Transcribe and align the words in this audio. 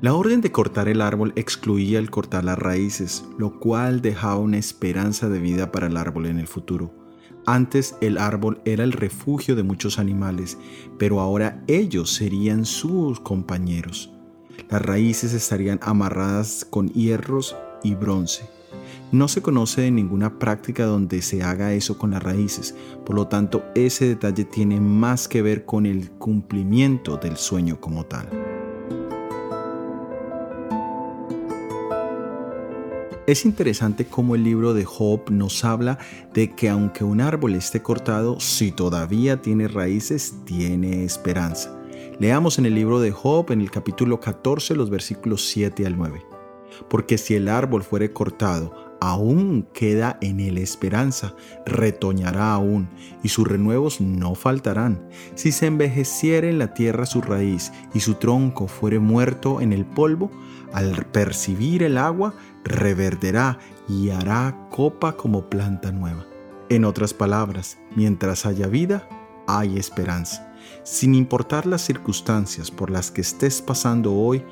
La 0.00 0.14
orden 0.14 0.40
de 0.40 0.52
cortar 0.52 0.88
el 0.88 1.00
árbol 1.00 1.32
excluía 1.34 1.98
el 1.98 2.08
cortar 2.08 2.44
las 2.44 2.56
raíces, 2.56 3.24
lo 3.36 3.58
cual 3.58 4.00
dejaba 4.00 4.36
una 4.38 4.56
esperanza 4.56 5.28
de 5.28 5.40
vida 5.40 5.72
para 5.72 5.88
el 5.88 5.96
árbol 5.96 6.26
en 6.26 6.38
el 6.38 6.46
futuro. 6.46 6.94
Antes 7.46 7.96
el 8.00 8.16
árbol 8.16 8.60
era 8.64 8.84
el 8.84 8.92
refugio 8.92 9.56
de 9.56 9.64
muchos 9.64 9.98
animales, 9.98 10.56
pero 10.98 11.18
ahora 11.18 11.64
ellos 11.66 12.12
serían 12.12 12.64
sus 12.64 13.18
compañeros. 13.18 14.12
Las 14.70 14.82
raíces 14.82 15.32
estarían 15.32 15.80
amarradas 15.82 16.64
con 16.64 16.90
hierros 16.90 17.56
y 17.82 17.96
bronce. 17.96 18.48
No 19.10 19.26
se 19.26 19.42
conoce 19.42 19.80
de 19.80 19.90
ninguna 19.90 20.38
práctica 20.38 20.84
donde 20.84 21.22
se 21.22 21.42
haga 21.42 21.72
eso 21.72 21.98
con 21.98 22.12
las 22.12 22.22
raíces, 22.22 22.72
por 23.04 23.16
lo 23.16 23.26
tanto 23.26 23.64
ese 23.74 24.06
detalle 24.06 24.44
tiene 24.44 24.80
más 24.80 25.26
que 25.26 25.42
ver 25.42 25.64
con 25.64 25.86
el 25.86 26.10
cumplimiento 26.12 27.16
del 27.16 27.36
sueño 27.36 27.80
como 27.80 28.06
tal. 28.06 28.28
Es 33.28 33.44
interesante 33.44 34.06
cómo 34.06 34.36
el 34.36 34.42
libro 34.42 34.72
de 34.72 34.86
Job 34.86 35.30
nos 35.30 35.62
habla 35.62 35.98
de 36.32 36.54
que 36.54 36.70
aunque 36.70 37.04
un 37.04 37.20
árbol 37.20 37.56
esté 37.56 37.82
cortado, 37.82 38.40
si 38.40 38.72
todavía 38.72 39.42
tiene 39.42 39.68
raíces, 39.68 40.34
tiene 40.46 41.04
esperanza. 41.04 41.78
Leamos 42.18 42.58
en 42.58 42.64
el 42.64 42.74
libro 42.74 43.00
de 43.00 43.10
Job 43.10 43.52
en 43.52 43.60
el 43.60 43.70
capítulo 43.70 44.18
14 44.18 44.74
los 44.76 44.88
versículos 44.88 45.46
7 45.46 45.84
al 45.84 45.98
9. 45.98 46.24
Porque 46.88 47.18
si 47.18 47.34
el 47.34 47.48
árbol 47.48 47.82
fuere 47.82 48.14
cortado, 48.14 48.87
aún 49.00 49.66
queda 49.72 50.18
en 50.20 50.40
él 50.40 50.58
esperanza, 50.58 51.34
retoñará 51.66 52.52
aún, 52.52 52.88
y 53.22 53.28
sus 53.28 53.46
renuevos 53.46 54.00
no 54.00 54.34
faltarán. 54.34 55.08
Si 55.34 55.52
se 55.52 55.66
envejeciere 55.66 56.50
en 56.50 56.58
la 56.58 56.74
tierra 56.74 57.06
su 57.06 57.20
raíz, 57.20 57.72
y 57.94 58.00
su 58.00 58.14
tronco 58.14 58.68
fuere 58.68 58.98
muerto 58.98 59.60
en 59.60 59.72
el 59.72 59.84
polvo, 59.84 60.30
al 60.72 61.06
percibir 61.06 61.82
el 61.82 61.98
agua, 61.98 62.34
reverderá 62.64 63.58
y 63.88 64.10
hará 64.10 64.68
copa 64.70 65.16
como 65.16 65.48
planta 65.48 65.92
nueva. 65.92 66.26
En 66.68 66.84
otras 66.84 67.14
palabras, 67.14 67.78
mientras 67.96 68.44
haya 68.44 68.66
vida, 68.66 69.08
hay 69.46 69.78
esperanza. 69.78 70.52
Sin 70.82 71.14
importar 71.14 71.64
las 71.64 71.82
circunstancias 71.82 72.70
por 72.70 72.90
las 72.90 73.10
que 73.10 73.22
estés 73.22 73.62
pasando 73.62 74.12
hoy, 74.12 74.44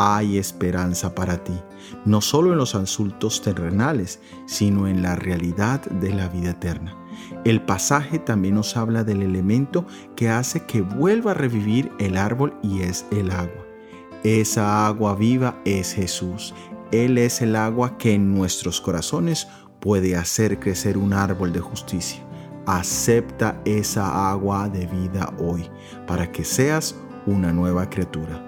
hay 0.00 0.38
esperanza 0.38 1.12
para 1.12 1.42
ti, 1.42 1.58
no 2.04 2.20
solo 2.20 2.52
en 2.52 2.58
los 2.58 2.74
insultos 2.74 3.42
terrenales, 3.42 4.20
sino 4.46 4.86
en 4.86 5.02
la 5.02 5.16
realidad 5.16 5.80
de 5.90 6.14
la 6.14 6.28
vida 6.28 6.50
eterna. 6.50 6.96
El 7.44 7.62
pasaje 7.62 8.20
también 8.20 8.54
nos 8.54 8.76
habla 8.76 9.02
del 9.02 9.22
elemento 9.22 9.84
que 10.14 10.28
hace 10.28 10.64
que 10.66 10.82
vuelva 10.82 11.32
a 11.32 11.34
revivir 11.34 11.90
el 11.98 12.16
árbol 12.16 12.54
y 12.62 12.82
es 12.82 13.06
el 13.10 13.32
agua. 13.32 13.66
Esa 14.22 14.86
agua 14.86 15.16
viva 15.16 15.60
es 15.64 15.94
Jesús. 15.94 16.54
Él 16.92 17.18
es 17.18 17.42
el 17.42 17.56
agua 17.56 17.98
que 17.98 18.14
en 18.14 18.32
nuestros 18.32 18.80
corazones 18.80 19.48
puede 19.80 20.14
hacer 20.14 20.60
crecer 20.60 20.96
un 20.96 21.12
árbol 21.12 21.52
de 21.52 21.60
justicia. 21.60 22.24
Acepta 22.66 23.60
esa 23.64 24.30
agua 24.30 24.68
de 24.68 24.86
vida 24.86 25.34
hoy 25.40 25.68
para 26.06 26.30
que 26.30 26.44
seas 26.44 26.94
una 27.26 27.52
nueva 27.52 27.90
criatura. 27.90 28.47